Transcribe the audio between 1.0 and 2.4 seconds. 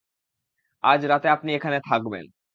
রাতে আপনি এখানে থাকবেন।